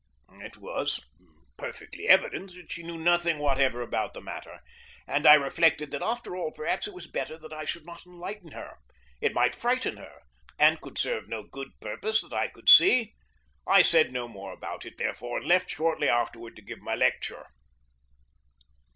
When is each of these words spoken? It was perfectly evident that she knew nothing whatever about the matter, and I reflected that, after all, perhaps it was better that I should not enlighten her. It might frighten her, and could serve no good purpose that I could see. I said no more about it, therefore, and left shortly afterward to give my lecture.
It 0.39 0.57
was 0.57 0.99
perfectly 1.57 2.07
evident 2.07 2.55
that 2.55 2.71
she 2.71 2.81
knew 2.81 2.97
nothing 2.97 3.37
whatever 3.37 3.83
about 3.83 4.15
the 4.15 4.19
matter, 4.21 4.61
and 5.05 5.27
I 5.27 5.35
reflected 5.35 5.91
that, 5.91 6.01
after 6.01 6.35
all, 6.35 6.49
perhaps 6.51 6.87
it 6.87 6.93
was 6.95 7.05
better 7.05 7.37
that 7.37 7.53
I 7.53 7.65
should 7.65 7.85
not 7.85 8.07
enlighten 8.07 8.53
her. 8.53 8.77
It 9.21 9.35
might 9.35 9.53
frighten 9.53 9.97
her, 9.97 10.21
and 10.57 10.81
could 10.81 10.97
serve 10.97 11.29
no 11.29 11.43
good 11.43 11.79
purpose 11.79 12.21
that 12.21 12.33
I 12.33 12.47
could 12.47 12.67
see. 12.67 13.13
I 13.67 13.83
said 13.83 14.11
no 14.11 14.27
more 14.27 14.53
about 14.53 14.87
it, 14.87 14.97
therefore, 14.97 15.37
and 15.37 15.45
left 15.47 15.69
shortly 15.69 16.09
afterward 16.09 16.55
to 16.55 16.63
give 16.63 16.79
my 16.79 16.95
lecture. 16.95 17.45